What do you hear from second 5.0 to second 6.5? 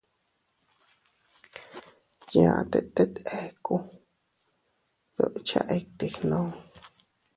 dukcha iti gnu.